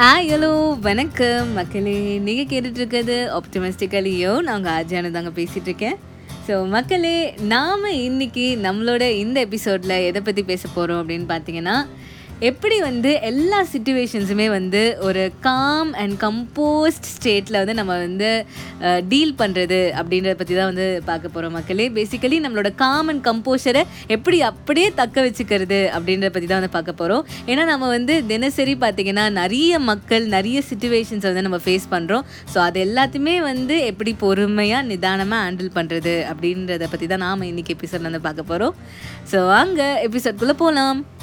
[0.00, 1.52] ஆ hello வணக்கம்.
[1.52, 5.96] மக்களே நீங்கள் கேட்டுட்ருக்கிறது ஆப்டிமிஸ்டிக்கலியோ நாங்கள் ஆஜியானு தாங்க பேசிகிட்ருக்கேன்
[6.48, 11.86] ஸோ மக்களே நாம் இன்னைக்கு நம்மளோட இந்த எபிசோடில் எதை பற்றி பேச போகிறோம் அப்படின்னு பார்த்தீங்கன்னா
[12.40, 18.44] எப்படி வந்து எல்லா சுச்சுவேஷன்ஸுமே வந்து ஒரு காம் அண்ட் கம்போஸ்ட் ஸ்டேட்டில் வந்து நம்ம வந்து
[19.08, 21.88] டீல் பண்ணுறது அப்படின்றத பற்றி தான் வந்து பார்க்க போகிறோம் மக்களே.
[21.88, 27.26] பேசிக்கலி நம்மளோட காம் அண்ட் கம்போஷரை எப்படி அப்படியே தக்க வச்சுக்கிறது அப்படின்றத பற்றி தான் வந்து பார்க்க போகிறோம்
[27.46, 32.22] ஏன்னா நம்ம வந்து தினசரி பார்த்திங்கன்னா நிறைய மக்கள் நிறைய சுச்சுவேஷன்ஸை வந்து நம்ம ஃபேஸ் பண்ணுறோம்
[32.54, 38.02] ஸோ அது எல்லாத்தையுமே வந்து எப்படி பொறுமையாக நிதானமாக ஹேண்டில் பண்ணுறது அப்படின்றத பற்றி தான் நாம் இன்றைக்கி எபிசோடில்
[38.02, 38.74] வந்து பார்க்க போகிறோம்
[39.32, 41.15] ஸோ வாங்க எபிசோட்குள்ளே போகலாம்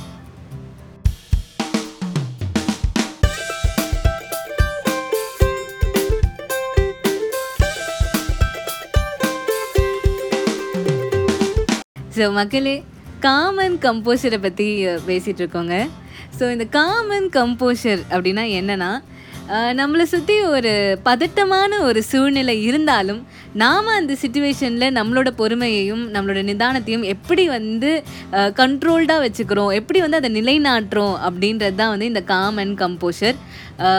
[12.15, 12.75] ஸோ மக்களே
[13.19, 14.67] காமன் கம்போஷரை பற்றி
[15.07, 15.75] பேசிகிட்ருக்கோங்க
[16.39, 18.91] ஸோ இந்த காமன் கம்போஷர் அப்படின்னா என்னென்னா
[19.51, 23.19] நம்மளை சுற்றி ஒரு பதட்டமான ஒரு சூழ்நிலை இருந்தாலும்
[23.61, 27.89] நாம் அந்த சுச்சுவேஷனில் நம்மளோட பொறுமையையும் நம்மளோட நிதானத்தையும் எப்படி வந்து
[28.31, 29.73] கண்ட்ரோல்டாக வச்சுக்கிறோம்?
[29.73, 31.17] எப்படி வந்து அதை நிலைநாட்டுறோம்?
[31.27, 33.37] அப்படின்றது தான் வந்து இந்த காமன் கம்போஷர்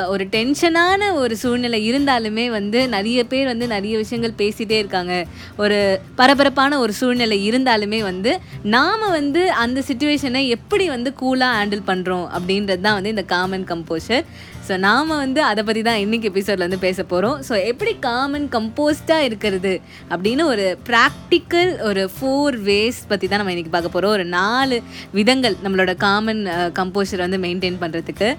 [0.08, 5.14] ஒரு டென்ஷனான ஒரு சூழ்நிலை இருந்தாலுமே வந்து நிறைய பேர் வந்து நிறைய விஷயங்கள் பேசிகிட்டே இருக்காங்க.
[5.56, 12.26] ஒரு பரபரப்பான ஒரு சூழ்நிலை இருந்தாலுமே வந்து நாம் வந்து அந்த சுச்சுவேஷனை எப்படி வந்து கூலாக ஹேண்டில் பண்ணுறோம்
[12.38, 14.26] அப்படின்றது தான் வந்து இந்த காமன் கம்போஷர்
[14.66, 19.26] ஸோ நாம் வந்து அதை பற்றி தான் இன்றைக்கி எபிசோடில் வந்து பேச போகிறோம் ஸோ எப்படி காமன் கம்போஸ்டாக
[19.26, 19.72] இருக்கிறது
[20.10, 24.78] அப்படின்னு ஒரு ப்ராக்டிக்கல் ஒரு ஃபோர் வேஸ் பற்றி தான் நம்ம இன்றைக்கி பார்க்க போகிறோம் ஒரு நாலு
[25.12, 26.42] விதங்கள் நம்மளோட காமன்
[26.74, 28.30] கம்போஸ்டர் வந்து மெயின்டைன் பண்ணுறதுக்கு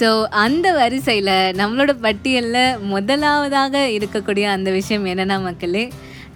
[0.00, 0.08] ஸோ
[0.40, 5.84] அந்த வரிசையில் நம்மளோட பட்டியலில் முதலாவதாக இருக்கக்கூடிய அந்த விஷயம் என்னென்னா மக்களே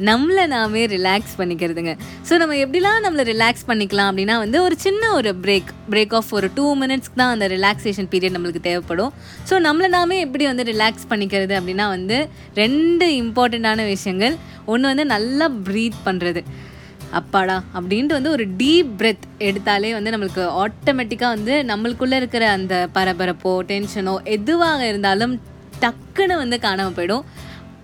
[0.08, 1.92] நம்மளை நாமே ரிலாக்ஸ் பண்ணிக்கிறதுங்க.
[2.28, 6.50] ஸோ நம்ம எப்படிலாம் நம்மளை ரிலாக்ஸ் பண்ணிக்கலாம் அப்படின்னா வந்து ஒரு சின்ன ஒரு பிரேக் பிரேக் ஆஃப் ஒரு
[6.58, 9.12] டூ மினிட்ஸ்க்கு தான் அந்த ரிலாக்ஸேஷன் பீரியட் நம்மளுக்கு தேவைப்படும்.
[9.50, 12.18] ஸோ நம்மளை நாமே எப்படி வந்து ரிலாக்ஸ் பண்ணிக்கிறது அப்படின்னா வந்து
[12.62, 14.36] ரெண்டு இம்பார்ட்டண்ட்டான விஷயங்கள்.
[14.72, 16.42] ஒன்று வந்து நல்லா ப்ரீத் பண்ணுறது
[17.20, 23.52] அப்பாடா அப்படின்ட்டு வந்து ஒரு டீப் பிரெத் எடுத்தாலே வந்து நம்மளுக்கு ஆட்டோமேட்டிக்காக வந்து நம்மளுக்குள்ளே இருக்கிற அந்த பரபரப்போ
[23.72, 25.34] டென்ஷனோ எதுவாக இருந்தாலும்
[25.82, 27.24] டக்குன்னு வந்து காணாமல் போயிடும்.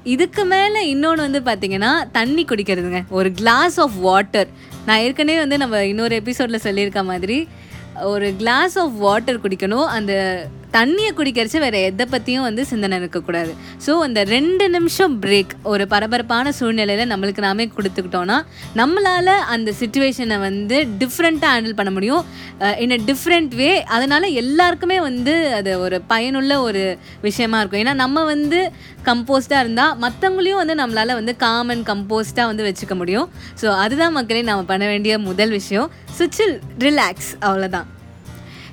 [0.04, 3.04] இதுக்கு மேலே இன்னொன்று வந்து பார்த்திங்கன்னா தண்ணி குடிக்கிறதுங்க.
[3.08, 4.48] ஒரு கிளாஸ் ஆஃப் வாட்டர்
[4.86, 7.48] நான் ஏற்கனவே வந்து நம்ம இன்னொரு எபிசோடில் சொல்லியிருக்க மாதிரி
[8.02, 9.86] ஒரு கிளாஸ் ஆஃப் வாட்டர் குடிக்கணும்.
[9.86, 13.52] அந்த தண்ணியை குடிக்கிறச்சு வேறு எதை பற்றியும் வந்து சிந்தனை இருக்கக்கூடாது.
[13.86, 18.36] ஸோ அந்த ரெண்டு நிமிஷம் பிரேக் ஒரு பரபரப்பான சூழ்நிலையில் நம்மளுக்கு நாமே கொடுத்துக்கிட்டோன்னா
[18.80, 22.22] நம்மளால் அந்த சுச்சுவேஷனை வந்து டிஃப்ரெண்ட்டாக ஹேண்டில் பண்ண முடியும்.
[22.84, 26.84] இன் அ டிஃப்ரெண்ட் வே அதனால் எல்லாருக்குமே வந்து அது ஒரு பயனுள்ள ஒரு
[27.28, 27.82] விஷயமா இருக்கும்.
[27.84, 28.60] ஏன்னா நம்ம வந்து
[29.08, 33.30] கம்போஸ்டாக இருந்தால் மற்றவங்களையும் வந்து நம்மளால் வந்து காமன் கம்போஸ்டாக வந்து வச்சுக்க முடியும்.
[33.62, 35.88] ஸோ அதுதான் மக்களே நம்ம பண்ண வேண்டிய முதல் விஷயம்.
[36.18, 36.54] சுச்சில்
[36.86, 37.88] ரிலாக்ஸ் அவ்வளோதான்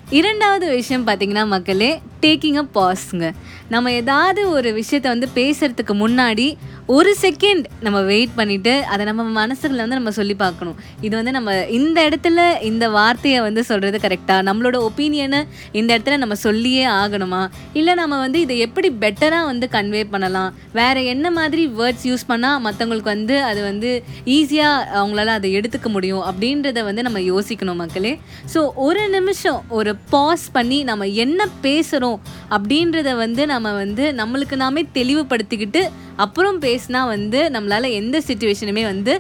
[0.08, 3.34] இரண்டாவது விஷயம் பார்த்திங்கன்னா மக்களே டேக்கிங் அ பாஸ்ங்க
[3.70, 9.76] நம்ம ஏதாவது ஒரு விஷயத்தை வந்து பேசுகிறதுக்கு முன்னாடி ஒரு செகண்ட் நம்ம வெயிட் பண்ணிவிட்டு அதை நம்ம மனசுல
[9.76, 10.78] வந்து நம்ம சொல்லி பார்க்கணும்.
[11.02, 16.36] இது வந்து நம்ம இந்த இடத்துல இந்த வார்த்தையை வந்து சொல்கிறது கரெக்டாக நம்மளோட ஒப்பீனியனை இந்த இடத்துல நம்ம
[16.36, 17.50] சொல்லியே ஆகணுமா?
[17.74, 20.56] இல்லை நம்ம வந்து இதை எப்படி பெட்டராக வந்து கன்வே பண்ணலாம்?
[20.74, 26.22] வேறு என்ன மாதிரி வேர்ட்ஸ் யூஸ் பண்ணால் மற்றவங்களுக்கு வந்து அது வந்து ஈஸியாக அவங்களால அதை எடுத்துக்க முடியும்?
[26.22, 28.20] அப்படின்றத வந்து நம்ம யோசிக்கணும் மக்களே.
[28.56, 32.20] ஸோ ஒரு நிமிஷம் ஒரு பாஸ் பண்ணி நம்ம என்ன பேசுகிறோம்
[32.56, 35.82] அப்படின்றத வந்து நம்ம வந்து நம்மளுக்கு நாமே தெளிவுபடுத்திக்கிட்டு
[36.24, 39.14] அப்புறம் பேசினா வந்து நம்மளால் எந்த சுச்சுவேஷனுமே வந்து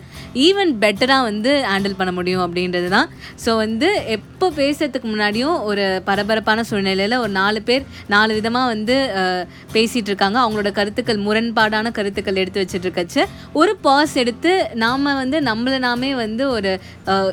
[0.45, 3.09] ஈவன் பெட்டராக வந்து ஹேண்டில் பண்ண முடியும் அப்படின்றது தான்.
[3.43, 7.83] ஸோ வந்து எப்போ பேசுறதுக்கு முன்னாடியும் ஒரு பரபரப்பான சூழ்நிலையில் ஒரு நாலு பேர்
[8.15, 8.95] நாலு விதமாக வந்து
[9.75, 10.37] பேசிகிட்டு இருக்காங்க.
[10.43, 13.23] அவங்களோட கருத்துக்கள் முரண்பாடான கருத்துக்கள் எடுத்து வச்சுட்டு இருக்கச்சு
[13.53, 14.53] ஒரு பாஸ் எடுத்து
[14.85, 16.73] நாம் வந்து நம்மளை நாமே வந்து ஒரு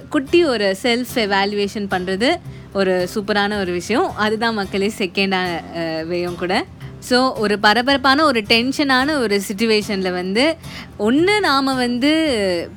[0.09, 2.31] குட்டி ஒரு செல்ஃப் எவாலுவேஷன் பண்ணுறது
[2.75, 4.09] ஒரு சூப்பரான ஒரு விஷயம்.
[4.17, 5.49] அதுதான் மக்களே செகண்டான
[6.11, 6.55] வேயும் கூட.
[7.09, 10.45] ஸோ ஒரு பரபரப்பான ஒரு டென்ஷனான ஒரு சுச்சுவேஷனில் வந்து
[11.07, 12.11] ஒன்று நாம் வந்து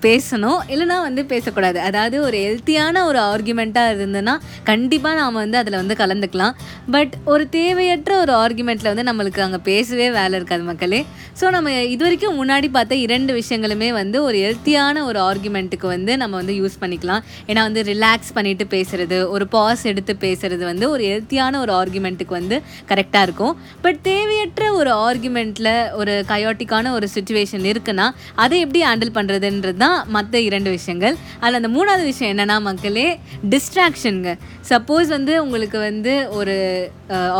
[0.05, 1.77] பேசணும் இல்லைனா வந்து பேசக்கூடாது.
[1.87, 4.35] அதாவது ஒரு ஹெல்த்தியான ஒரு ஆர்குமெண்ட்டாக இருந்ததுன்னா
[4.69, 6.55] கண்டிப்பாக நாம் வந்து அதில் வந்து கலந்துக்கலாம்.
[6.95, 11.01] பட் ஒரு தேவையற்ற ஒரு ஆர்குமெண்ட்டில் வந்து நம்மளுக்கு அங்கே பேசவே வேலை இருக்காது மக்களே.
[11.41, 16.35] ஸோ நம்ம இது வரைக்கும் முன்னாடி பார்த்த இரண்டு விஷயங்களுமே வந்து ஒரு ஹெல்த்தியான ஒரு ஆர்குமெண்ட்டுக்கு வந்து நம்ம
[16.41, 17.23] வந்து யூஸ் பண்ணிக்கலாம்.
[17.49, 22.59] ஏன்னா வந்து ரிலாக்ஸ் பண்ணிவிட்டு பேசுகிறது ஒரு பாஸ் எடுத்து பேசுகிறது வந்து ஒரு ஹெல்த்தியான ஒரு ஆர்குமெண்ட்டுக்கு வந்து
[22.91, 23.55] கரெக்டாக இருக்கும்.
[23.85, 28.05] பட் தே தேவையற்ற ஒரு ஆர்குமெண்ட்டில் ஒரு கயோட்டிக்கான ஒரு சுச்சுவேஷன் இருக்குன்னா
[28.35, 31.15] அதை எப்படி ஹேண்டில் பண்ணுறதுன்றது தான் மற்ற இரண்டு விஷயங்கள்.
[31.39, 33.19] அதில் அந்த மூணாவது விஷயம் என்னென்னா மக்களே
[33.49, 34.31] டிஸ்ட்ராக்ஷனுங்க
[34.69, 36.55] சப்போஸ் வந்து உங்களுக்கு வந்து ஒரு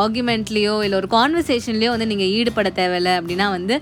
[0.01, 3.75] ஆர்குமெண்ட்லேயோ இல்லை ஒரு கான்வர்சேஷன்லேயோ வந்து நீங்கள் ஈடுபட தேவையில்லை அப்படின்னா வந்து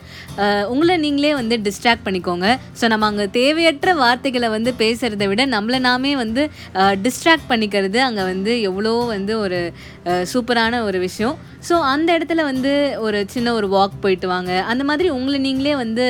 [0.73, 2.47] உங்களை நீங்களே வந்து டிஸ்ட்ராக்ட் பண்ணிக்கோங்க.
[2.79, 6.43] ஸோ நம்ம அங்கே தேவையற்ற வார்த்தைகளை வந்து பேசுகிறத விட நம்மளை நாமே வந்து
[7.05, 9.59] டிஸ்ட்ராக்ட் பண்ணிக்கிறது அங்கே வந்து எவ்வளோ வந்து ஒரு
[10.33, 11.35] சூப்பரான ஒரு விஷயம்.
[11.69, 12.73] ஸோ அந்த இடத்துல வந்து
[13.05, 14.51] ஒரு சின்ன ஒரு வாக் போயிட்டு வாங்க.
[14.71, 16.07] அந்த மாதிரி உங்களை நீங்களே வந்து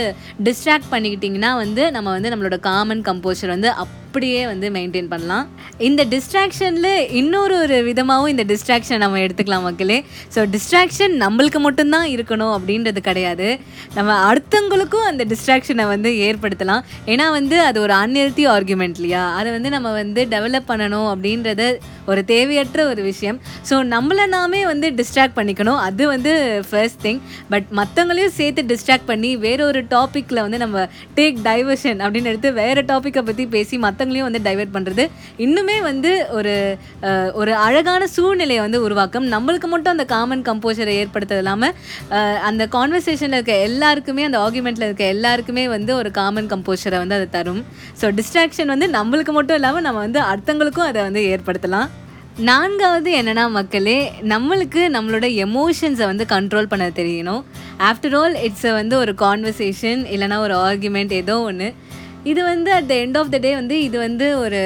[0.47, 5.45] டிஸ்ட்ராக்ட் பண்ணிக்கிட்டிங்கன்னா வந்து நம்ம வந்து நம்மளோட காமன் கம்போஷர் வந்து அப் அப்படியே வந்து மெயின்டைன் பண்ணலாம்.
[5.87, 9.97] இந்த டிஸ்ட்ராக்ஷனில் இன்னொரு ஒரு விதமாகவும் இந்த டிஸ்ட்ராக்ஷன் நம்ம எடுத்துக்கலாம் மக்களே.
[10.35, 13.47] ஸோ டிஸ்ட்ராக்ஷன் நம்மளுக்கு மட்டும்தான் இருக்கணும் அப்படின்றது கிடையாது.
[13.97, 16.85] நம்ம அடுத்தவங்களுக்கும் அந்த டிஸ்ட்ராக்ஷனை வந்து ஏற்படுத்தலாம்.
[17.13, 19.23] ஏன்னா வந்து அது ஒரு அன்ஹெல்த்தி ஆர்குமெண்ட் இல்லையா?
[19.39, 21.65] அதை வந்து நம்ம வந்து டெவலப் பண்ணணும் அப்படின்றத
[22.11, 23.37] ஒரு தேவையற்ற ஒரு விஷயம்.
[23.71, 25.81] ஸோ நம்மளை நாமே வந்து டிஸ்ட்ராக்ட் பண்ணிக்கணும்.
[25.89, 26.33] அது வந்து
[26.69, 27.21] ஃபர்ஸ்ட் திங்
[27.51, 30.87] பட் மற்றவங்களையும் சேர்த்து டிஸ்ட்ராக்ட் பண்ணி வேற ஒரு டாப்பிக்கில் வந்து நம்ம
[31.19, 35.03] டேக் டைவர்ஷன் அப்படின்னு எடுத்து வேறு டாப்பிக்கை பற்றி பேசி மற்ற மற்றவங்களையும் வந்து டைவெர்ட் பண்ணுறது
[35.45, 36.53] இன்னுமே வந்து ஒரு
[37.41, 39.27] ஒரு அழகான சூழ்நிலையை வந்து உருவாக்கும்.
[39.35, 41.73] நம்மளுக்கு மட்டும் அந்த காமன் கம்போஷரை ஏற்படுத்துறது இல்லாமல்
[42.49, 47.61] அந்த கான்வர்சேஷனில் இருக்க எல்லாருக்குமே அந்த ஆர்குமெண்ட்டில் இருக்க எல்லாருக்குமே வந்து ஒரு காமன் கம்போஷரை வந்து அதை தரும்.
[48.01, 51.89] ஸோ டிஸ்ட்ராக்ஷன் வந்து நம்மளுக்கு மட்டும் இல்லாமல் நம்ம வந்து அடுத்தவங்களுக்கும் அதை வந்து ஏற்படுத்தலாம்.
[52.47, 53.99] நான்காவது என்னென்னா மக்களே
[54.31, 57.43] நம்மளுக்கு நம்மளோட எமோஷன்ஸை வந்து கண்ட்ரோல் பண்ண தெரியணும்.
[57.89, 61.67] ஆஃப்டர் ஆல் இட்ஸ் வந்து ஒரு கான்வர்சேஷன் இல்லைனா ஒரு ஆர்குமெண்ட் ஏதோ ஒன்று
[62.31, 64.61] இது வந்து at the end of the day வந்து இது வந்து ஒரு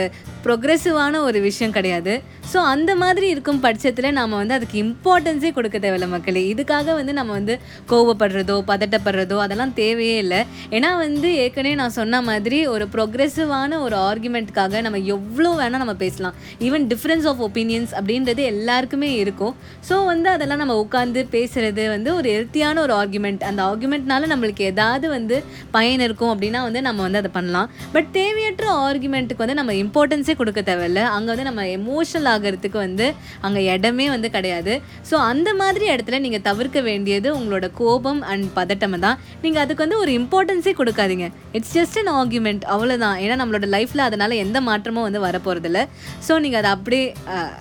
[0.46, 2.14] ப்ரொக்ரெசிவான ஒரு விஷயம் கிடையாது.
[2.52, 6.42] ஸோ அந்த மாதிரி இருக்கும் பட்சத்தில் நாம் வந்து அதுக்கு இம்பார்ட்டன்ஸே கொடுக்க தேவையில்ல மக்களே.
[6.54, 7.56] இதுக்காக வந்து நம்ம வந்து
[7.92, 10.40] கோவப்படுறதோ பதட்டப்படுறதோ அதெல்லாம் தேவையே இல்லை.
[10.78, 16.38] ஏன்னா வந்து ஏற்கனவே நான் சொன்ன மாதிரி ஒரு ப்ரொக்ரெசிவான ஒரு ஆர்குமெண்ட்காக நம்ம எவ்வளோ வேணால் நம்ம பேசலாம்.
[16.68, 19.54] ஈவன் டிஃப்ரென்ஸ் ஆஃப் ஒப்பீனியன்ஸ் அப்படின்றது எல்லாருக்குமே இருக்கும்.
[19.90, 25.08] ஸோ வந்து அதெல்லாம் நம்ம உட்காந்து பேசுகிறது வந்து ஒரு ஹெல்த்தியான ஒரு ஆர்குமெண்ட் அந்த ஆர்குமெண்ட்னால நம்மளுக்கு ஏதாவது
[25.16, 25.38] வந்து
[25.78, 27.70] பயன் இருக்கும் அப்படின்னா வந்து நம்ம வந்து அதை பண்ணலாம்.
[27.98, 31.04] பட் தேவையற்ற ஆர்குமெண்ட்டுக்கு வந்து நம்ம இம்பார்ட்டன்ஸே கொடுக்க தேவையில்ல.
[31.16, 33.08] அங்கே வந்து நம்ம எமோஷனல் ஆகிறதுக்கு வந்து
[33.46, 34.76] அங்கே இடமே வந்து கிடையாது.
[35.12, 39.18] ஸோ அந்த மாதிரி இடத்துல நீங்கள் தவிர்க்க வேண்டியது உங்களோட கோபம் அண்ட் பதட்டம் தான்.
[39.46, 41.28] நீங்கள் அதுக்கு வந்து ஒரு இம்பார்ட்டன்ஸே கொடுக்காதீங்க.
[41.60, 45.82] இட்ஸ் ஜஸ்ட் அன் ஆர்குமெண்ட் அவ்வளோதான் ஏன்னா நம்மளோட லைஃப்பில் அதனால் எந்த மாற்றமும் வந்து வரப்போகிறதில்ல
[46.28, 47.06] ஸோ நீங்கள் அதை அப்படியே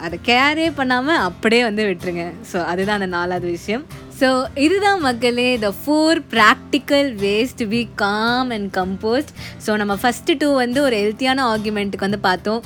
[0.07, 2.27] அதை கேரே பண்ணாமல் அப்படியே வந்து விட்டுருங்க.
[2.53, 3.85] ஸோ அதுதான் அந்த நாலாவது விஷயம்.
[4.21, 4.29] ஸோ
[4.65, 7.65] இதுதான் மக்களே the four practical ways to
[8.03, 9.31] become and compost
[9.65, 12.61] so நம்ம ஃபஸ்ட்டு டூ வந்து ஒரு ஹெல்த்தியான ஆர்குமெண்ட்டுக்கு வந்து பார்த்தோம்.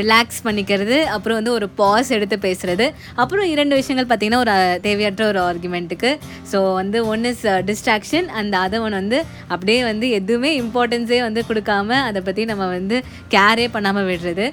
[0.00, 2.86] ரிலாக்ஸ் பண்ணிக்கிறது அப்புறம் வந்து ஒரு பாஸ் எடுத்து பேசுகிறது
[3.22, 4.54] அப்புறம் இரண்டு விஷயங்கள் பார்த்திங்கன்னா ஒரு
[4.86, 6.12] தேவையற்ற ஒரு ஆர்குமெண்ட்டுக்கு
[6.52, 11.98] ஸோ வந்து one is distraction and other one வந்து அப்படியே வந்து எதுவுமே இம்பார்ட்டன்ஸே வந்து கொடுக்காம
[12.10, 12.98] அதை பற்றி நம்ம வந்து
[13.36, 14.48] கேரே பண்ணாமல் விடுறது.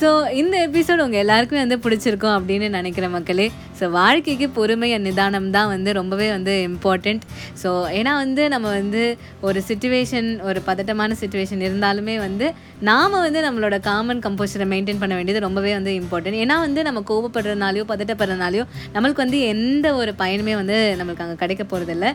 [0.00, 0.10] ஸோ
[0.40, 3.46] இந்த எபிசோட் உங்கள் எல்லாருக்குமே வந்து பிடிச்சிருக்கும் அப்படின்னு நினைக்கிற மக்களே
[3.82, 7.22] ஸோ வாழ்க்கைக்கு பொறுமை நிதானம் தான் வந்து ரொம்பவே வந்து இம்பார்ட்டண்ட்
[7.62, 9.02] ஸோ ஏன்னா வந்து நம்ம வந்து
[9.42, 12.46] ஒரு சுச்சுவேஷன் ஒரு பதட்டமான சுச்சுவேஷன் இருந்தாலுமே வந்து
[12.82, 17.84] நாம் வந்து நம்மளோட காமன் கம்போஸரை மெயின்டைன் பண்ண வேண்டியது ரொம்பவே வந்து இம்பார்ட்டன்ட் ஏன்னா வந்து நம்ம கோபப்படுறதுனாலையோ
[17.88, 18.64] பதட்டப்படுறதுனாலையோ
[18.94, 22.06] நம்மளுக்கு வந்து எந்த ஒரு பயனுமே வந்து நம்மளுக்கு அங்கே கிடைக்க போகிறதில்ல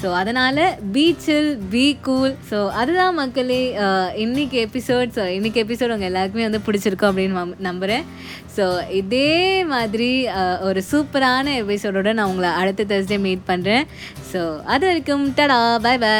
[0.00, 0.62] ஸோ அதனால்
[0.94, 3.60] பீச்சில் பி கூல் ஸோ அதுதான் மக்களே
[4.24, 8.04] இன்றைக்கி எபிசோட் ஸோ இன்றைக்கி எபிசோட் உங்கள் எல்லாருக்குமே வந்து பிடிச்சிருக்கும் அப்படின்னு நம்- நம்புகிறேன்
[8.56, 9.30] ஸோ இதே
[9.70, 10.10] மாதிரி
[10.64, 13.84] ஒரு சூப்பர் சூப்பரான எபிசோடோட நான் உங்களை அடுத்த தர்ஸ்டே மீட் பண்ணுறேன்
[14.30, 16.14] ஸோ அது வரைக்கும் டடா பை பை